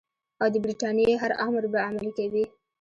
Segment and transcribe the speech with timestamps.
[0.41, 2.43] او د برټانیې هر امر به عملي کوي.